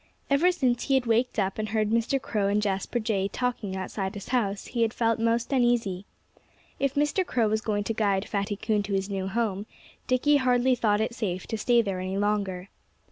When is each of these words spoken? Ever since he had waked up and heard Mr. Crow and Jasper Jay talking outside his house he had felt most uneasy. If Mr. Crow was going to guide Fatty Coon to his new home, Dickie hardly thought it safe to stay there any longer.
Ever 0.31 0.51
since 0.51 0.85
he 0.85 0.95
had 0.95 1.05
waked 1.05 1.37
up 1.37 1.59
and 1.59 1.69
heard 1.69 1.91
Mr. 1.91 2.19
Crow 2.19 2.47
and 2.47 2.59
Jasper 2.59 2.97
Jay 2.99 3.27
talking 3.27 3.75
outside 3.75 4.15
his 4.15 4.29
house 4.29 4.65
he 4.65 4.81
had 4.81 4.95
felt 4.95 5.19
most 5.19 5.53
uneasy. 5.53 6.05
If 6.79 6.95
Mr. 6.95 7.23
Crow 7.23 7.47
was 7.47 7.61
going 7.61 7.83
to 7.83 7.93
guide 7.93 8.27
Fatty 8.27 8.55
Coon 8.55 8.81
to 8.81 8.93
his 8.93 9.11
new 9.11 9.27
home, 9.27 9.67
Dickie 10.07 10.37
hardly 10.37 10.73
thought 10.73 11.01
it 11.01 11.13
safe 11.13 11.45
to 11.45 11.55
stay 11.55 11.83
there 11.83 11.99
any 11.99 12.17
longer. 12.17 12.69